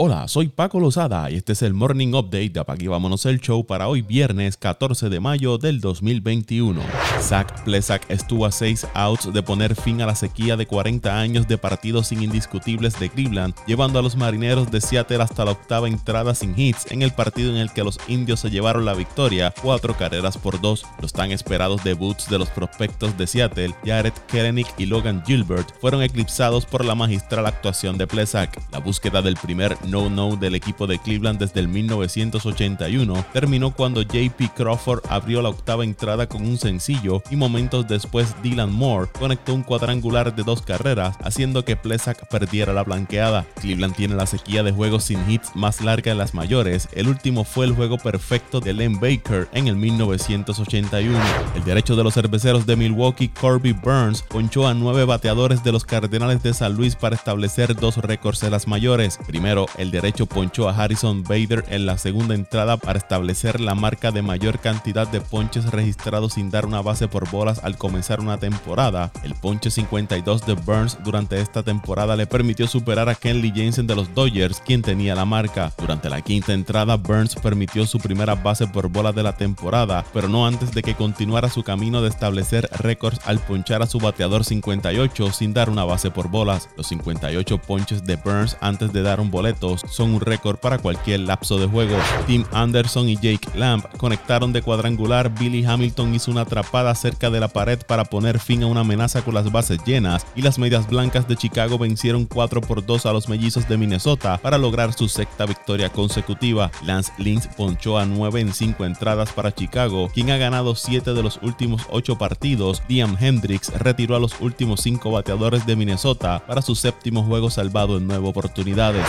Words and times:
Hola, 0.00 0.28
soy 0.28 0.46
Paco 0.46 0.78
Lozada 0.78 1.28
y 1.28 1.34
este 1.34 1.54
es 1.54 1.62
el 1.62 1.74
Morning 1.74 2.14
Update 2.14 2.50
de 2.50 2.60
Apagui 2.60 2.86
Vámonos 2.86 3.26
el 3.26 3.40
Show 3.40 3.66
para 3.66 3.88
hoy 3.88 4.00
viernes 4.00 4.56
14 4.56 5.08
de 5.08 5.18
mayo 5.18 5.58
del 5.58 5.80
2021. 5.80 6.80
Zach 7.20 7.64
Plesak 7.64 8.08
estuvo 8.08 8.46
a 8.46 8.52
6 8.52 8.86
outs 8.94 9.32
de 9.32 9.42
poner 9.42 9.74
fin 9.74 10.00
a 10.00 10.06
la 10.06 10.14
sequía 10.14 10.56
de 10.56 10.68
40 10.68 11.18
años 11.18 11.48
de 11.48 11.58
partidos 11.58 12.06
sin 12.06 12.22
indiscutibles 12.22 12.96
de 13.00 13.10
Cleveland, 13.10 13.56
llevando 13.66 13.98
a 13.98 14.02
los 14.02 14.14
marineros 14.14 14.70
de 14.70 14.80
Seattle 14.80 15.20
hasta 15.20 15.44
la 15.44 15.50
octava 15.50 15.88
entrada 15.88 16.32
sin 16.36 16.56
hits 16.56 16.92
en 16.92 17.02
el 17.02 17.10
partido 17.10 17.50
en 17.50 17.56
el 17.56 17.72
que 17.72 17.82
los 17.82 17.98
indios 18.06 18.38
se 18.38 18.50
llevaron 18.50 18.84
la 18.84 18.94
victoria, 18.94 19.52
cuatro 19.60 19.96
carreras 19.96 20.38
por 20.38 20.60
dos. 20.60 20.86
Los 21.02 21.12
tan 21.12 21.32
esperados 21.32 21.82
debuts 21.82 22.30
de 22.30 22.38
los 22.38 22.50
prospectos 22.50 23.18
de 23.18 23.26
Seattle, 23.26 23.74
Jared 23.84 24.12
Kelenic 24.28 24.68
y 24.78 24.86
Logan 24.86 25.24
Gilbert, 25.26 25.72
fueron 25.80 26.04
eclipsados 26.04 26.66
por 26.66 26.84
la 26.84 26.94
magistral 26.94 27.46
actuación 27.46 27.98
de 27.98 28.06
Plesak. 28.06 28.62
La 28.70 28.78
búsqueda 28.78 29.22
del 29.22 29.34
primer 29.34 29.76
no-no 29.90 30.36
del 30.36 30.54
equipo 30.54 30.86
de 30.86 30.98
Cleveland 30.98 31.38
desde 31.38 31.60
el 31.60 31.68
1981 31.68 33.24
terminó 33.32 33.72
cuando 33.72 34.02
JP 34.02 34.54
Crawford 34.54 35.00
abrió 35.08 35.42
la 35.42 35.48
octava 35.48 35.84
entrada 35.84 36.28
con 36.28 36.42
un 36.42 36.58
sencillo 36.58 37.22
y 37.30 37.36
momentos 37.36 37.86
después 37.88 38.34
Dylan 38.42 38.72
Moore 38.72 39.10
conectó 39.18 39.54
un 39.54 39.62
cuadrangular 39.62 40.34
de 40.34 40.42
dos 40.42 40.62
carreras 40.62 41.16
haciendo 41.22 41.64
que 41.64 41.76
Plesak 41.76 42.28
perdiera 42.28 42.72
la 42.72 42.84
blanqueada. 42.84 43.46
Cleveland 43.60 43.94
tiene 43.94 44.14
la 44.14 44.26
sequía 44.26 44.62
de 44.62 44.72
juegos 44.72 45.04
sin 45.04 45.30
hits 45.30 45.54
más 45.54 45.80
larga 45.80 46.12
en 46.12 46.18
las 46.18 46.34
mayores, 46.34 46.88
el 46.92 47.08
último 47.08 47.44
fue 47.44 47.66
el 47.66 47.74
juego 47.74 47.98
perfecto 47.98 48.60
de 48.60 48.72
Len 48.72 49.00
Baker 49.00 49.48
en 49.52 49.68
el 49.68 49.76
1981. 49.76 51.18
El 51.54 51.64
derecho 51.64 51.96
de 51.96 52.04
los 52.04 52.14
cerveceros 52.14 52.66
de 52.66 52.76
Milwaukee, 52.76 53.28
Corby 53.28 53.72
Burns, 53.72 54.22
ponchó 54.22 54.66
a 54.66 54.74
nueve 54.74 55.04
bateadores 55.04 55.62
de 55.64 55.72
los 55.72 55.84
Cardenales 55.84 56.42
de 56.42 56.54
San 56.54 56.74
Luis 56.74 56.96
para 56.96 57.16
establecer 57.16 57.74
dos 57.74 57.96
récords 57.98 58.42
en 58.42 58.50
las 58.50 58.66
mayores. 58.66 59.18
Primero, 59.26 59.66
el 59.78 59.90
derecho 59.90 60.26
ponchó 60.26 60.68
a 60.68 60.76
Harrison 60.76 61.22
Bader 61.22 61.64
en 61.68 61.86
la 61.86 61.96
segunda 61.98 62.34
entrada 62.34 62.76
para 62.76 62.98
establecer 62.98 63.60
la 63.60 63.74
marca 63.74 64.10
de 64.10 64.22
mayor 64.22 64.58
cantidad 64.58 65.06
de 65.06 65.20
ponches 65.20 65.70
registrados 65.70 66.34
sin 66.34 66.50
dar 66.50 66.66
una 66.66 66.82
base 66.82 67.08
por 67.08 67.30
bolas 67.30 67.60
al 67.62 67.78
comenzar 67.78 68.20
una 68.20 68.38
temporada. 68.38 69.12
El 69.22 69.34
ponche 69.34 69.70
52 69.70 70.46
de 70.46 70.54
Burns 70.54 70.98
durante 71.04 71.40
esta 71.40 71.62
temporada 71.62 72.16
le 72.16 72.26
permitió 72.26 72.66
superar 72.66 73.08
a 73.08 73.14
Kenley 73.14 73.52
Jensen 73.54 73.86
de 73.86 73.94
los 73.94 74.12
Dodgers, 74.14 74.60
quien 74.60 74.82
tenía 74.82 75.14
la 75.14 75.24
marca. 75.24 75.72
Durante 75.78 76.10
la 76.10 76.22
quinta 76.22 76.52
entrada, 76.52 76.96
Burns 76.96 77.36
permitió 77.36 77.86
su 77.86 77.98
primera 77.98 78.34
base 78.34 78.66
por 78.66 78.88
bola 78.88 79.12
de 79.12 79.22
la 79.22 79.36
temporada, 79.36 80.04
pero 80.12 80.28
no 80.28 80.46
antes 80.46 80.72
de 80.72 80.82
que 80.82 80.94
continuara 80.94 81.48
su 81.48 81.62
camino 81.62 82.02
de 82.02 82.08
establecer 82.08 82.68
récords 82.78 83.20
al 83.24 83.38
ponchar 83.38 83.82
a 83.82 83.86
su 83.86 83.98
bateador 83.98 84.44
58 84.44 85.32
sin 85.32 85.54
dar 85.54 85.70
una 85.70 85.84
base 85.84 86.10
por 86.10 86.28
bolas. 86.28 86.68
Los 86.76 86.88
58 86.88 87.58
ponches 87.58 88.04
de 88.04 88.16
Burns 88.16 88.56
antes 88.60 88.92
de 88.92 89.02
dar 89.02 89.20
un 89.20 89.30
boleto 89.30 89.67
son 89.76 90.14
un 90.14 90.20
récord 90.20 90.56
para 90.56 90.78
cualquier 90.78 91.20
lapso 91.20 91.58
de 91.58 91.66
juego. 91.66 91.96
Tim 92.26 92.44
Anderson 92.52 93.08
y 93.08 93.16
Jake 93.16 93.48
Lamb 93.54 93.82
conectaron 93.98 94.52
de 94.52 94.62
cuadrangular. 94.62 95.34
Billy 95.38 95.64
Hamilton 95.64 96.14
hizo 96.14 96.30
una 96.30 96.42
atrapada 96.42 96.94
cerca 96.94 97.30
de 97.30 97.40
la 97.40 97.48
pared 97.48 97.80
para 97.86 98.04
poner 98.04 98.38
fin 98.38 98.62
a 98.62 98.66
una 98.66 98.80
amenaza 98.80 99.22
con 99.22 99.34
las 99.34 99.50
bases 99.52 99.78
llenas 99.84 100.26
y 100.34 100.42
las 100.42 100.58
medias 100.58 100.88
blancas 100.88 101.28
de 101.28 101.36
Chicago 101.36 101.78
vencieron 101.78 102.24
4 102.24 102.60
por 102.60 102.84
2 102.84 103.06
a 103.06 103.12
los 103.12 103.28
mellizos 103.28 103.68
de 103.68 103.76
Minnesota 103.76 104.38
para 104.38 104.58
lograr 104.58 104.92
su 104.92 105.08
sexta 105.08 105.46
victoria 105.46 105.90
consecutiva. 105.90 106.70
Lance 106.84 107.12
Lynch 107.18 107.48
ponchó 107.56 107.98
a 107.98 108.06
9 108.06 108.40
en 108.40 108.52
5 108.52 108.84
entradas 108.84 109.32
para 109.32 109.54
Chicago, 109.54 110.08
quien 110.12 110.30
ha 110.30 110.36
ganado 110.36 110.74
7 110.74 111.12
de 111.12 111.22
los 111.22 111.38
últimos 111.42 111.82
8 111.90 112.16
partidos. 112.18 112.82
Liam 112.88 113.16
Hendricks 113.20 113.72
retiró 113.78 114.16
a 114.16 114.20
los 114.20 114.40
últimos 114.40 114.80
5 114.82 115.10
bateadores 115.10 115.66
de 115.66 115.76
Minnesota 115.76 116.42
para 116.46 116.62
su 116.62 116.74
séptimo 116.74 117.24
juego 117.24 117.50
salvado 117.50 117.98
en 117.98 118.06
9 118.06 118.28
oportunidades 118.28 119.06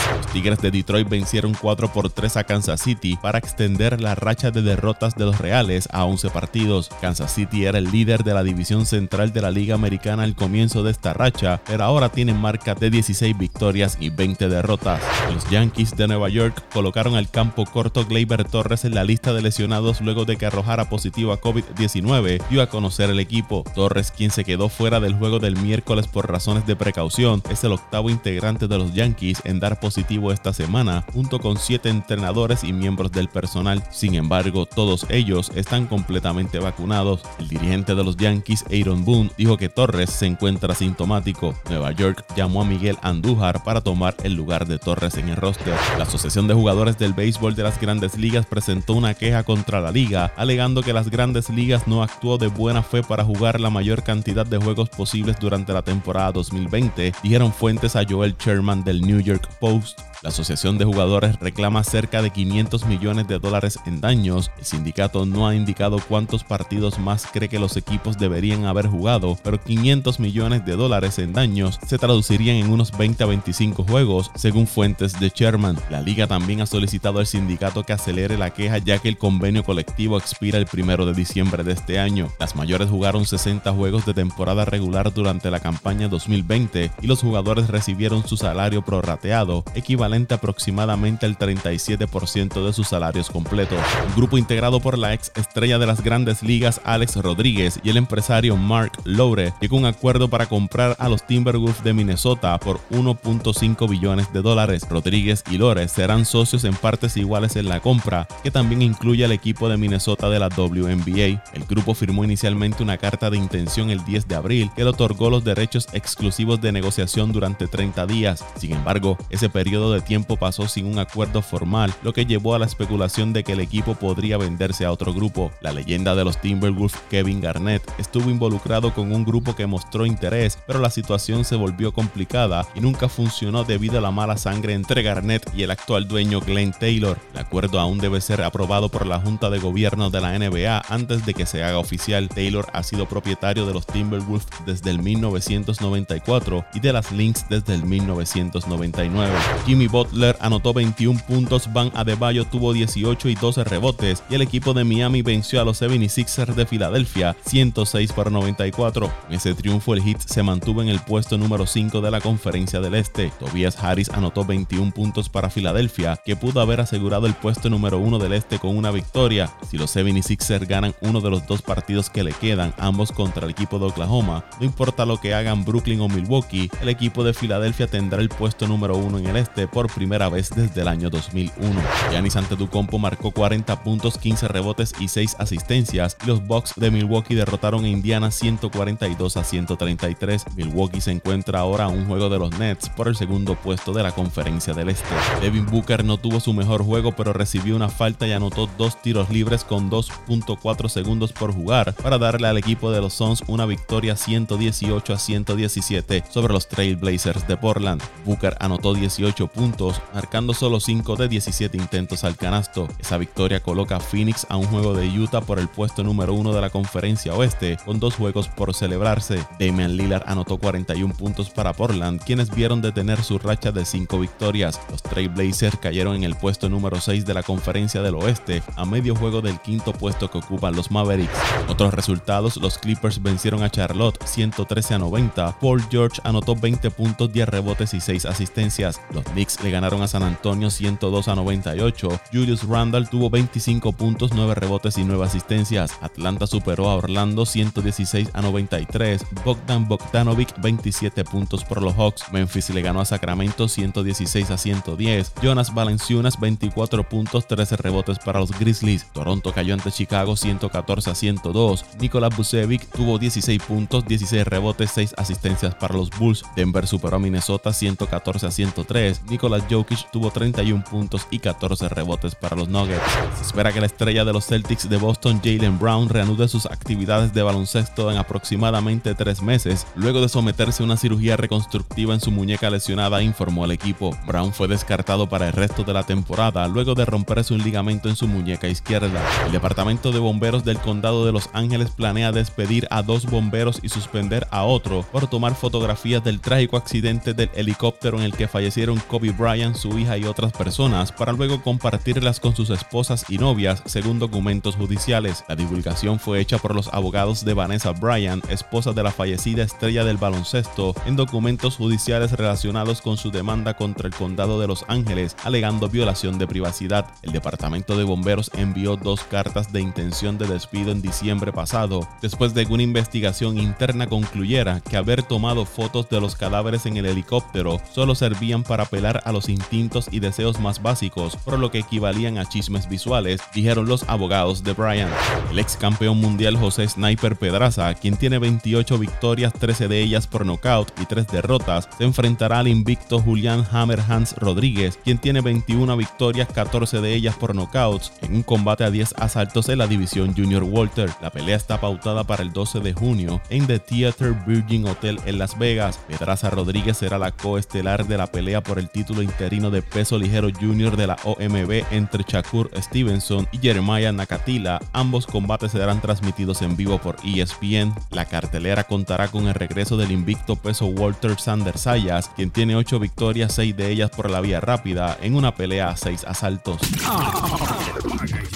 de 0.57 0.71
Detroit 0.71 1.07
vencieron 1.07 1.53
4 1.53 1.93
por 1.93 2.09
3 2.09 2.37
a 2.37 2.43
Kansas 2.43 2.81
City 2.81 3.17
para 3.21 3.37
extender 3.37 4.01
la 4.01 4.15
racha 4.15 4.49
de 4.49 4.63
derrotas 4.63 5.15
de 5.15 5.25
los 5.25 5.37
Reales 5.37 5.87
a 5.91 6.05
11 6.05 6.29
partidos. 6.31 6.89
Kansas 7.01 7.33
City 7.33 7.65
era 7.65 7.77
el 7.77 7.91
líder 7.91 8.23
de 8.23 8.33
la 8.33 8.43
división 8.43 8.85
central 8.85 9.31
de 9.31 9.41
la 9.41 9.51
Liga 9.51 9.75
Americana 9.75 10.23
al 10.23 10.35
comienzo 10.35 10.81
de 10.83 10.91
esta 10.91 11.13
racha, 11.13 11.61
pero 11.65 11.83
ahora 11.83 12.09
tienen 12.09 12.37
marca 12.41 12.73
de 12.73 12.89
16 12.89 13.37
victorias 13.37 13.97
y 13.99 14.09
20 14.09 14.49
derrotas. 14.49 15.01
Los 15.33 15.47
Yankees 15.49 15.95
de 15.95 16.07
Nueva 16.07 16.29
York 16.29 16.63
colocaron 16.73 17.15
al 17.15 17.29
campo 17.29 17.65
corto 17.65 18.05
Gleyber 18.05 18.43
Torres 18.43 18.85
en 18.85 18.95
la 18.95 19.03
lista 19.03 19.33
de 19.33 19.41
lesionados 19.41 20.01
luego 20.01 20.25
de 20.25 20.37
que 20.37 20.47
arrojara 20.47 20.89
positivo 20.89 21.31
a 21.31 21.39
COVID-19, 21.39 22.41
dio 22.49 22.61
a 22.61 22.69
conocer 22.69 23.09
el 23.09 23.19
equipo. 23.19 23.63
Torres, 23.75 24.11
quien 24.11 24.31
se 24.31 24.43
quedó 24.43 24.69
fuera 24.69 24.99
del 24.99 25.13
juego 25.13 25.39
del 25.39 25.57
miércoles 25.57 26.07
por 26.07 26.31
razones 26.31 26.65
de 26.65 26.75
precaución, 26.75 27.43
es 27.49 27.63
el 27.63 27.73
octavo 27.73 28.09
integrante 28.09 28.67
de 28.67 28.77
los 28.77 28.93
Yankees 28.93 29.41
en 29.43 29.59
dar 29.59 29.79
positivo 29.79 30.31
esta 30.39 30.53
semana, 30.53 31.03
junto 31.13 31.39
con 31.39 31.57
siete 31.57 31.89
entrenadores 31.89 32.63
y 32.63 32.71
miembros 32.71 33.11
del 33.11 33.27
personal. 33.27 33.83
Sin 33.91 34.15
embargo, 34.15 34.65
todos 34.65 35.05
ellos 35.09 35.51
están 35.53 35.85
completamente 35.85 36.59
vacunados. 36.59 37.23
El 37.39 37.49
dirigente 37.49 37.93
de 37.93 38.05
los 38.05 38.15
Yankees, 38.15 38.63
Aaron 38.71 39.03
Boone, 39.03 39.31
dijo 39.37 39.57
que 39.57 39.67
Torres 39.67 40.09
se 40.11 40.27
encuentra 40.27 40.73
sintomático. 40.73 41.53
Nueva 41.69 41.91
York 41.91 42.23
llamó 42.37 42.61
a 42.61 42.65
Miguel 42.65 42.97
Andújar 43.01 43.63
para 43.65 43.81
tomar 43.81 44.15
el 44.23 44.33
lugar 44.33 44.65
de 44.65 44.79
Torres 44.79 45.15
en 45.17 45.27
el 45.27 45.35
roster. 45.35 45.75
La 45.97 46.05
Asociación 46.05 46.47
de 46.47 46.53
Jugadores 46.53 46.97
del 46.97 47.13
Béisbol 47.13 47.55
de 47.55 47.63
las 47.63 47.79
Grandes 47.81 48.17
Ligas 48.17 48.45
presentó 48.45 48.93
una 48.93 49.15
queja 49.15 49.43
contra 49.43 49.81
la 49.81 49.91
liga, 49.91 50.31
alegando 50.37 50.83
que 50.83 50.93
las 50.93 51.09
Grandes 51.09 51.49
Ligas 51.49 51.85
no 51.85 52.01
actuó 52.01 52.37
de 52.37 52.47
buena 52.47 52.81
fe 52.81 53.03
para 53.03 53.25
jugar 53.25 53.59
la 53.59 53.69
mayor 53.69 54.03
cantidad 54.03 54.45
de 54.45 54.57
juegos 54.57 54.89
posibles 54.89 55.37
durante 55.37 55.73
la 55.73 55.81
temporada 55.81 56.31
2020, 56.31 57.13
dijeron 57.21 57.51
fuentes 57.51 57.97
a 57.97 58.05
Joel 58.07 58.37
Sherman 58.37 58.85
del 58.85 59.01
New 59.01 59.19
York 59.19 59.49
Post. 59.59 59.99
La 60.21 60.31
Asociación 60.31 60.77
de 60.77 60.83
Jugadores 60.83 61.39
reclama 61.39 61.81
cerca 61.85 62.21
de 62.21 62.29
500 62.29 62.85
millones 62.87 63.25
de 63.29 63.39
dólares 63.39 63.79
en 63.85 64.01
daños. 64.01 64.51
El 64.57 64.65
sindicato 64.65 65.25
no 65.25 65.47
ha 65.47 65.55
indicado 65.55 65.97
cuántos 66.09 66.43
partidos 66.43 66.99
más 66.99 67.25
cree 67.25 67.47
que 67.47 67.57
los 67.57 67.77
equipos 67.77 68.17
deberían 68.17 68.65
haber 68.65 68.87
jugado, 68.87 69.37
pero 69.41 69.61
500 69.61 70.19
millones 70.19 70.65
de 70.65 70.75
dólares 70.75 71.19
en 71.19 71.31
daños 71.31 71.79
se 71.87 71.97
traducirían 71.97 72.57
en 72.57 72.69
unos 72.69 72.91
20 72.97 73.23
a 73.23 73.27
25 73.27 73.85
juegos, 73.85 74.29
según 74.35 74.67
fuentes 74.67 75.17
de 75.21 75.31
Sherman. 75.33 75.79
La 75.89 76.01
liga 76.01 76.27
también 76.27 76.59
ha 76.59 76.65
solicitado 76.65 77.19
al 77.19 77.25
sindicato 77.25 77.83
que 77.83 77.93
acelere 77.93 78.37
la 78.37 78.49
queja 78.49 78.77
ya 78.79 78.99
que 78.99 79.07
el 79.07 79.17
convenio 79.17 79.63
colectivo 79.63 80.17
expira 80.17 80.57
el 80.57 80.65
primero 80.65 81.05
de 81.05 81.13
diciembre 81.13 81.63
de 81.63 81.71
este 81.71 81.97
año. 81.97 82.27
Las 82.41 82.57
mayores 82.57 82.89
jugaron 82.89 83.25
60 83.25 83.71
juegos 83.71 84.05
de 84.05 84.13
temporada 84.13 84.65
regular 84.65 85.13
durante 85.13 85.49
la 85.49 85.61
campaña 85.61 86.09
2020 86.09 86.91
y 87.01 87.07
los 87.07 87.21
jugadores 87.21 87.69
recibieron 87.69 88.27
su 88.27 88.35
salario 88.35 88.83
prorrateado, 88.83 89.63
equivalente 89.75 90.08
aproximadamente 90.29 91.25
el 91.25 91.37
37% 91.37 92.65
de 92.65 92.73
sus 92.73 92.87
salarios 92.87 93.29
completos. 93.29 93.79
Un 94.07 94.15
grupo 94.15 94.37
integrado 94.37 94.79
por 94.79 94.97
la 94.97 95.13
ex 95.13 95.31
estrella 95.35 95.77
de 95.77 95.85
las 95.85 96.03
grandes 96.03 96.43
ligas 96.43 96.81
Alex 96.83 97.15
Rodríguez 97.17 97.79
y 97.83 97.89
el 97.89 97.97
empresario 97.97 98.57
Mark 98.57 98.91
Lowre 99.03 99.53
llegó 99.61 99.77
a 99.77 99.79
un 99.79 99.85
acuerdo 99.85 100.29
para 100.29 100.47
comprar 100.47 100.95
a 100.99 101.07
los 101.09 101.25
Timberwolves 101.25 101.83
de 101.83 101.93
Minnesota 101.93 102.57
por 102.59 102.79
1.5 102.89 103.89
billones 103.89 104.31
de 104.33 104.41
dólares. 104.41 104.83
Rodríguez 104.89 105.43
y 105.49 105.57
Lore 105.57 105.87
serán 105.87 106.25
socios 106.25 106.63
en 106.63 106.73
partes 106.73 107.15
iguales 107.17 107.55
en 107.55 107.69
la 107.69 107.79
compra, 107.79 108.27
que 108.43 108.51
también 108.51 108.81
incluye 108.81 109.25
al 109.25 109.31
equipo 109.31 109.69
de 109.69 109.77
Minnesota 109.77 110.29
de 110.29 110.39
la 110.39 110.47
WNBA. 110.47 111.43
El 111.53 111.65
grupo 111.67 111.93
firmó 111.93 112.23
inicialmente 112.23 112.83
una 112.83 112.97
carta 112.97 113.29
de 113.29 113.37
intención 113.37 113.89
el 113.89 114.03
10 114.03 114.27
de 114.27 114.35
abril 114.35 114.71
que 114.75 114.83
le 114.83 114.89
otorgó 114.89 115.29
los 115.29 115.43
derechos 115.43 115.87
exclusivos 115.93 116.59
de 116.61 116.71
negociación 116.71 117.31
durante 117.31 117.67
30 117.67 118.05
días. 118.05 118.43
Sin 118.57 118.73
embargo, 118.73 119.17
ese 119.29 119.49
periodo 119.49 119.93
de 119.93 119.98
tiempo 120.01 120.37
pasó 120.37 120.67
sin 120.67 120.85
un 120.85 120.99
acuerdo 120.99 121.41
formal, 121.41 121.93
lo 122.03 122.13
que 122.13 122.25
llevó 122.25 122.55
a 122.55 122.59
la 122.59 122.65
especulación 122.65 123.33
de 123.33 123.43
que 123.43 123.53
el 123.53 123.59
equipo 123.59 123.95
podría 123.95 124.37
venderse 124.37 124.85
a 124.85 124.91
otro 124.91 125.13
grupo. 125.13 125.51
La 125.61 125.71
leyenda 125.71 126.15
de 126.15 126.23
los 126.23 126.39
Timberwolves, 126.39 126.97
Kevin 127.09 127.41
Garnett, 127.41 127.83
estuvo 127.97 128.29
involucrado 128.29 128.93
con 128.93 129.11
un 129.11 129.25
grupo 129.25 129.55
que 129.55 129.67
mostró 129.67 130.05
interés, 130.05 130.57
pero 130.67 130.79
la 130.79 130.89
situación 130.89 131.45
se 131.45 131.55
volvió 131.55 131.93
complicada 131.93 132.67
y 132.75 132.79
nunca 132.79 133.09
funcionó 133.09 133.63
debido 133.63 133.97
a 133.97 134.01
la 134.01 134.11
mala 134.11 134.37
sangre 134.37 134.73
entre 134.73 135.03
Garnett 135.03 135.49
y 135.55 135.63
el 135.63 135.71
actual 135.71 136.07
dueño 136.07 136.39
Glenn 136.41 136.71
Taylor. 136.71 137.17
El 137.33 137.39
acuerdo 137.39 137.79
aún 137.79 137.99
debe 137.99 138.21
ser 138.21 138.41
aprobado 138.41 138.89
por 138.89 139.05
la 139.05 139.19
Junta 139.19 139.49
de 139.49 139.59
Gobierno 139.59 140.09
de 140.09 140.21
la 140.21 140.37
NBA 140.37 140.83
antes 140.89 141.25
de 141.25 141.33
que 141.33 141.45
se 141.45 141.63
haga 141.63 141.79
oficial. 141.79 142.29
Taylor 142.29 142.67
ha 142.73 142.83
sido 142.83 143.07
propietario 143.07 143.65
de 143.65 143.73
los 143.73 143.85
Timberwolves 143.85 144.47
desde 144.65 144.91
el 144.91 144.99
1994 144.99 146.65
y 146.73 146.79
de 146.79 146.93
las 146.93 147.11
Lynx 147.11 147.47
desde 147.49 147.75
el 147.75 147.83
1999. 147.83 149.33
Jimmy 149.65 149.87
Butler 149.91 150.37
anotó 150.39 150.73
21 150.73 151.19
puntos, 151.27 151.71
Van 151.73 151.91
Adebayo 151.95 152.45
tuvo 152.45 152.73
18 152.73 153.29
y 153.29 153.35
12 153.35 153.63
rebotes 153.63 154.23
y 154.29 154.35
el 154.35 154.41
equipo 154.41 154.73
de 154.73 154.83
Miami 154.83 155.21
venció 155.21 155.61
a 155.61 155.65
los 155.65 155.81
76ers 155.81 156.53
de 156.53 156.65
Filadelfia 156.65 157.35
106 157.45 158.13
por 158.13 158.31
94. 158.31 159.11
En 159.29 159.35
ese 159.35 159.53
triunfo 159.53 159.93
el 159.93 160.03
Heat 160.03 160.21
se 160.21 160.43
mantuvo 160.43 160.81
en 160.81 160.89
el 160.89 160.99
puesto 160.99 161.37
número 161.37 161.65
5 161.65 162.01
de 162.01 162.11
la 162.11 162.21
conferencia 162.21 162.79
del 162.79 162.95
Este. 162.95 163.31
Tobias 163.39 163.81
Harris 163.83 164.09
anotó 164.09 164.45
21 164.45 164.91
puntos 164.91 165.29
para 165.29 165.49
Filadelfia, 165.49 166.19
que 166.25 166.35
pudo 166.35 166.61
haber 166.61 166.81
asegurado 166.81 167.27
el 167.27 167.33
puesto 167.33 167.69
número 167.69 167.99
1 167.99 168.19
del 168.19 168.33
Este 168.33 168.59
con 168.59 168.77
una 168.77 168.91
victoria. 168.91 169.49
Si 169.69 169.77
los 169.77 169.95
76ers 169.95 170.67
ganan 170.67 170.95
uno 171.01 171.21
de 171.21 171.29
los 171.29 171.47
dos 171.47 171.61
partidos 171.61 172.09
que 172.09 172.23
le 172.23 172.33
quedan, 172.33 172.73
ambos 172.77 173.11
contra 173.11 173.45
el 173.45 173.51
equipo 173.51 173.79
de 173.79 173.85
Oklahoma, 173.85 174.45
no 174.59 174.65
importa 174.65 175.05
lo 175.05 175.19
que 175.19 175.33
hagan 175.33 175.65
Brooklyn 175.65 176.01
o 176.01 176.07
Milwaukee, 176.07 176.69
el 176.81 176.89
equipo 176.89 177.23
de 177.23 177.33
Filadelfia 177.33 177.87
tendrá 177.87 178.21
el 178.21 178.29
puesto 178.29 178.67
número 178.67 178.97
1 178.97 179.19
en 179.19 179.25
el 179.27 179.37
Este 179.37 179.67
primera 179.87 180.29
vez 180.29 180.49
desde 180.49 180.81
el 180.81 180.87
año 180.87 181.09
2001. 181.09 181.81
Giannis 182.11 182.35
Antetokounmpo 182.35 182.99
marcó 182.99 183.31
40 183.31 183.83
puntos, 183.83 184.17
15 184.17 184.47
rebotes 184.47 184.93
y 184.99 185.07
6 185.07 185.37
asistencias 185.39 186.17
y 186.23 186.27
los 186.27 186.45
Bucks 186.45 186.73
de 186.75 186.91
Milwaukee 186.91 187.35
derrotaron 187.35 187.85
a 187.85 187.87
Indiana 187.87 188.31
142 188.31 189.37
a 189.37 189.43
133. 189.43 190.45
Milwaukee 190.55 191.01
se 191.01 191.11
encuentra 191.11 191.59
ahora 191.59 191.85
a 191.85 191.89
un 191.89 192.05
juego 192.05 192.29
de 192.29 192.39
los 192.39 192.57
Nets 192.59 192.89
por 192.89 193.07
el 193.07 193.15
segundo 193.15 193.55
puesto 193.55 193.93
de 193.93 194.03
la 194.03 194.11
conferencia 194.11 194.73
del 194.73 194.89
Este. 194.89 195.07
Devin 195.41 195.65
Booker 195.65 196.03
no 196.03 196.17
tuvo 196.17 196.39
su 196.39 196.53
mejor 196.53 196.83
juego 196.83 197.13
pero 197.15 197.33
recibió 197.33 197.75
una 197.75 197.89
falta 197.89 198.27
y 198.27 198.31
anotó 198.31 198.69
dos 198.77 199.01
tiros 199.01 199.29
libres 199.29 199.63
con 199.63 199.89
2.4 199.89 200.89
segundos 200.89 201.31
por 201.31 201.53
jugar 201.53 201.93
para 201.93 202.17
darle 202.17 202.47
al 202.47 202.57
equipo 202.57 202.91
de 202.91 203.01
los 203.01 203.13
Suns 203.13 203.43
una 203.47 203.65
victoria 203.65 204.15
118 204.15 205.13
a 205.13 205.17
117 205.17 206.23
sobre 206.29 206.53
los 206.53 206.67
Trail 206.67 206.95
Blazers 206.95 207.47
de 207.47 207.57
Portland. 207.57 208.01
Booker 208.25 208.55
anotó 208.59 208.93
18 208.93 209.47
puntos, 209.47 209.68
marcando 210.13 210.53
solo 210.53 210.79
5 210.79 211.15
de 211.15 211.27
17 211.27 211.77
intentos 211.77 212.23
al 212.23 212.35
canasto. 212.35 212.87
Esa 212.99 213.17
victoria 213.17 213.61
coloca 213.61 213.97
a 213.97 213.99
Phoenix 213.99 214.45
a 214.49 214.57
un 214.57 214.65
juego 214.65 214.93
de 214.93 215.07
Utah 215.07 215.41
por 215.41 215.59
el 215.59 215.67
puesto 215.67 216.03
número 216.03 216.33
1 216.33 216.53
de 216.53 216.61
la 216.61 216.69
conferencia 216.69 217.33
oeste, 217.33 217.77
con 217.85 217.99
dos 217.99 218.15
juegos 218.15 218.47
por 218.47 218.73
celebrarse. 218.73 219.45
Damian 219.59 219.95
Lillard 219.95 220.23
anotó 220.27 220.57
41 220.57 221.13
puntos 221.13 221.49
para 221.49 221.73
Portland, 221.73 222.21
quienes 222.23 222.53
vieron 222.53 222.81
detener 222.81 223.23
su 223.23 223.37
racha 223.37 223.71
de 223.71 223.85
5 223.85 224.19
victorias. 224.19 224.79
Los 224.89 225.03
Trail 225.03 225.29
Blazers 225.29 225.77
cayeron 225.77 226.15
en 226.15 226.23
el 226.23 226.35
puesto 226.35 226.69
número 226.69 226.99
6 226.99 227.25
de 227.25 227.33
la 227.33 227.43
conferencia 227.43 228.01
del 228.01 228.15
oeste, 228.15 228.63
a 228.75 228.85
medio 228.85 229.15
juego 229.15 229.41
del 229.41 229.59
quinto 229.59 229.93
puesto 229.93 230.29
que 230.29 230.39
ocupan 230.39 230.75
los 230.75 230.91
Mavericks. 230.91 231.33
Otros 231.67 231.93
resultados, 231.93 232.57
los 232.57 232.77
Clippers 232.77 233.21
vencieron 233.21 233.63
a 233.63 233.69
Charlotte 233.69 234.23
113 234.25 234.95
a 234.95 234.99
90, 234.99 235.59
Paul 235.59 235.83
George 235.89 236.21
anotó 236.23 236.55
20 236.55 236.91
puntos, 236.91 237.31
10 237.31 237.49
rebotes 237.49 237.93
y 237.93 238.01
6 238.01 238.25
asistencias. 238.25 238.99
Los 239.13 239.23
Knicks 239.25 239.58
le 239.63 239.71
ganaron 239.71 240.01
a 240.01 240.07
San 240.07 240.23
Antonio 240.23 240.69
102 240.69 241.27
a 241.27 241.35
98, 241.35 242.21
Julius 242.31 242.67
Randall 242.67 243.09
tuvo 243.09 243.29
25 243.29 243.93
puntos, 243.93 244.31
9 244.33 244.55
rebotes 244.55 244.97
y 244.97 245.03
9 245.03 245.25
asistencias. 245.25 245.91
Atlanta 246.01 246.47
superó 246.47 246.89
a 246.89 246.95
Orlando 246.95 247.45
116 247.45 248.29
a 248.33 248.41
93, 248.41 249.25
Bogdan 249.43 249.87
Bogdanovic 249.87 250.59
27 250.61 251.23
puntos 251.23 251.63
por 251.63 251.81
los 251.81 251.95
Hawks, 251.95 252.25
Memphis 252.31 252.69
le 252.69 252.81
ganó 252.81 253.01
a 253.01 253.05
Sacramento 253.05 253.67
116 253.67 254.51
a 254.51 254.57
110, 254.57 255.33
Jonas 255.41 255.73
Valenciunas 255.73 256.39
24 256.39 257.07
puntos, 257.07 257.47
13 257.47 257.77
rebotes 257.77 258.19
para 258.19 258.39
los 258.39 258.51
Grizzlies, 258.57 259.05
Toronto 259.13 259.53
cayó 259.53 259.73
ante 259.73 259.91
Chicago 259.91 260.35
114 260.35 261.09
a 261.09 261.15
102, 261.15 261.85
Nicolas 261.99 262.35
Bucevic 262.35 262.87
tuvo 262.91 263.17
16 263.17 263.61
puntos, 263.63 264.05
16 264.05 264.45
rebotes, 264.45 264.91
6 264.91 265.15
asistencias 265.17 265.75
para 265.75 265.95
los 265.95 266.09
Bulls, 266.11 266.43
Denver 266.55 266.87
superó 266.87 267.17
a 267.17 267.19
Minnesota 267.19 267.73
114 267.73 268.47
a 268.47 268.51
103, 268.51 269.25
Nicolas 269.49 269.71
Jokic 269.71 270.11
tuvo 270.11 270.29
31 270.29 270.83
puntos 270.83 271.25
y 271.31 271.39
14 271.39 271.89
rebotes 271.89 272.35
para 272.35 272.55
los 272.55 272.69
Nuggets. 272.69 273.01
Se 273.35 273.41
espera 273.41 273.73
que 273.73 273.79
la 273.79 273.87
estrella 273.87 274.23
de 274.23 274.31
los 274.31 274.45
Celtics 274.45 274.87
de 274.87 274.97
Boston, 274.97 275.41
Jalen 275.43 275.79
Brown, 275.79 276.07
reanude 276.07 276.47
sus 276.47 276.67
actividades 276.67 277.33
de 277.33 277.41
baloncesto 277.41 278.11
en 278.11 278.17
aproximadamente 278.17 279.15
tres 279.15 279.41
meses, 279.41 279.87
luego 279.95 280.21
de 280.21 280.29
someterse 280.29 280.83
a 280.83 280.85
una 280.85 280.97
cirugía 280.97 281.35
reconstructiva 281.35 282.13
en 282.13 282.19
su 282.19 282.29
muñeca 282.29 282.69
lesionada, 282.69 283.23
informó 283.23 283.65
el 283.65 283.71
equipo. 283.71 284.15
Brown 284.27 284.53
fue 284.53 284.67
descartado 284.67 285.27
para 285.27 285.47
el 285.47 285.53
resto 285.53 285.83
de 285.83 285.93
la 285.93 286.03
temporada, 286.03 286.67
luego 286.67 286.93
de 286.93 287.05
romperse 287.05 287.55
un 287.55 287.63
ligamento 287.63 288.07
en 288.07 288.15
su 288.15 288.27
muñeca 288.27 288.67
izquierda. 288.67 289.19
El 289.47 289.51
Departamento 289.51 290.11
de 290.11 290.19
Bomberos 290.19 290.63
del 290.63 290.77
Condado 290.77 291.25
de 291.25 291.31
Los 291.31 291.49
Ángeles 291.53 291.89
planea 291.89 292.31
despedir 292.31 292.87
a 292.91 293.01
dos 293.01 293.25
bomberos 293.25 293.79
y 293.81 293.89
suspender 293.89 294.45
a 294.51 294.65
otro 294.65 295.03
por 295.11 295.27
tomar 295.27 295.55
fotografías 295.55 296.23
del 296.23 296.39
trágico 296.39 296.77
accidente 296.77 297.33
del 297.33 297.49
helicóptero 297.55 298.19
en 298.19 298.25
el 298.25 298.33
que 298.33 298.47
fallecieron 298.47 298.99
Kobe 299.07 299.28
Bryant, 299.31 299.75
su 299.75 299.97
hija 299.97 300.17
y 300.17 300.25
otras 300.25 300.51
personas, 300.51 301.11
para 301.11 301.31
luego 301.31 301.61
compartirlas 301.61 302.39
con 302.39 302.55
sus 302.55 302.69
esposas 302.69 303.25
y 303.29 303.37
novias, 303.37 303.81
según 303.85 304.19
documentos 304.19 304.75
judiciales. 304.75 305.43
La 305.47 305.55
divulgación 305.55 306.19
fue 306.19 306.39
hecha 306.39 306.57
por 306.57 306.75
los 306.75 306.87
abogados 306.93 307.45
de 307.45 307.53
Vanessa 307.53 307.91
Bryant, 307.91 308.49
esposa 308.49 308.93
de 308.93 309.03
la 309.03 309.11
fallecida 309.11 309.63
estrella 309.63 310.03
del 310.03 310.17
baloncesto, 310.17 310.95
en 311.05 311.15
documentos 311.15 311.77
judiciales 311.77 312.31
relacionados 312.31 313.01
con 313.01 313.17
su 313.17 313.31
demanda 313.31 313.75
contra 313.75 314.07
el 314.07 314.13
condado 314.13 314.59
de 314.59 314.67
Los 314.67 314.85
Ángeles, 314.87 315.35
alegando 315.43 315.89
violación 315.89 316.37
de 316.37 316.47
privacidad. 316.47 317.05
El 317.21 317.31
Departamento 317.31 317.97
de 317.97 318.03
Bomberos 318.03 318.51
envió 318.55 318.95
dos 318.95 319.21
cartas 319.23 319.71
de 319.71 319.81
intención 319.81 320.37
de 320.37 320.47
despido 320.47 320.91
en 320.91 321.01
diciembre 321.01 321.51
pasado, 321.51 322.07
después 322.21 322.53
de 322.53 322.65
que 322.65 322.73
una 322.73 322.83
investigación 322.83 323.57
interna 323.57 324.07
concluyera 324.07 324.81
que 324.81 324.97
haber 324.97 325.23
tomado 325.23 325.65
fotos 325.65 326.09
de 326.09 326.21
los 326.21 326.35
cadáveres 326.35 326.85
en 326.85 326.97
el 326.97 327.05
helicóptero 327.05 327.79
solo 327.93 328.15
servían 328.15 328.63
para 328.63 328.83
apelar 328.83 329.18
a 329.23 329.31
los 329.31 329.49
instintos 329.49 330.07
y 330.11 330.19
deseos 330.19 330.59
más 330.59 330.81
básicos, 330.81 331.35
por 331.37 331.59
lo 331.59 331.71
que 331.71 331.79
equivalían 331.79 332.37
a 332.37 332.45
chismes 332.45 332.89
visuales, 332.89 333.41
dijeron 333.53 333.87
los 333.87 334.07
abogados 334.09 334.63
de 334.63 334.73
Bryant. 334.73 335.11
El 335.51 335.59
ex 335.59 335.77
campeón 335.77 336.19
mundial 336.19 336.57
José 336.57 336.87
Sniper 336.87 337.35
Pedraza, 337.35 337.93
quien 337.93 338.17
tiene 338.17 338.39
28 338.39 338.97
victorias, 338.97 339.53
13 339.53 339.87
de 339.87 340.01
ellas 340.01 340.27
por 340.27 340.45
nocaut 340.45 340.91
y 340.99 341.05
3 341.05 341.27
derrotas, 341.27 341.89
se 341.97 342.03
enfrentará 342.03 342.59
al 342.59 342.67
invicto 342.67 343.19
Julián 343.19 343.65
Hammer 343.71 344.01
Hans 344.07 344.35
Rodríguez, 344.37 344.99
quien 345.03 345.17
tiene 345.17 345.41
21 345.41 345.95
victorias, 345.97 346.47
14 346.53 347.01
de 347.01 347.13
ellas 347.13 347.35
por 347.35 347.53
knockouts, 347.53 348.11
en 348.21 348.35
un 348.35 348.43
combate 348.43 348.83
a 348.83 348.91
10 348.91 349.15
asaltos 349.17 349.69
en 349.69 349.77
la 349.77 349.87
división 349.87 350.33
Junior 350.35 350.63
Walter. 350.63 351.09
La 351.21 351.29
pelea 351.29 351.55
está 351.55 351.79
pautada 351.79 352.23
para 352.23 352.43
el 352.43 352.51
12 352.51 352.79
de 352.79 352.93
junio 352.93 353.41
en 353.49 353.67
The 353.67 353.79
Theater 353.79 354.33
Virgin 354.45 354.87
Hotel 354.87 355.19
en 355.25 355.37
Las 355.37 355.57
Vegas. 355.57 355.99
Pedraza 356.07 356.49
Rodríguez 356.49 356.97
será 356.97 357.17
la 357.17 357.31
coestelar 357.31 358.07
de 358.07 358.17
la 358.17 358.27
pelea 358.27 358.61
por 358.61 358.79
el 358.79 358.89
título 359.09 359.23
interino 359.23 359.71
de 359.71 359.81
peso 359.81 360.19
ligero 360.19 360.49
junior 360.53 360.95
de 360.95 361.07
la 361.07 361.17
OMB 361.23 361.83
entre 361.89 362.23
Shakur 362.27 362.69
Stevenson 362.79 363.47
y 363.51 363.57
Jeremiah 363.57 364.11
Nakatila. 364.11 364.79
Ambos 364.93 365.25
combates 365.25 365.71
serán 365.71 365.99
transmitidos 365.99 366.61
en 366.61 366.77
vivo 366.77 366.99
por 366.99 367.15
ESPN. 367.23 367.91
La 368.11 368.25
cartelera 368.25 368.83
contará 368.83 369.29
con 369.29 369.47
el 369.47 369.55
regreso 369.55 369.97
del 369.97 370.11
invicto 370.11 370.57
peso 370.57 370.85
Walter 370.85 371.39
Sanders 371.39 371.81
Sayas, 371.81 372.29
quien 372.35 372.51
tiene 372.51 372.75
8 372.75 372.99
victorias, 372.99 373.55
6 373.55 373.75
de 373.75 373.89
ellas 373.89 374.11
por 374.11 374.29
la 374.29 374.41
vía 374.41 374.59
rápida, 374.59 375.17
en 375.23 375.35
una 375.35 375.55
pelea 375.55 375.89
a 375.89 375.97
6 375.97 376.25
asaltos. 376.25 376.79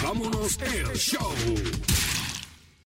Vámonos 0.04 0.60
show. 0.94 1.34